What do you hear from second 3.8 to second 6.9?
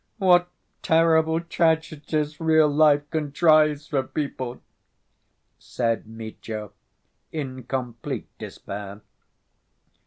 for people," said Mitya,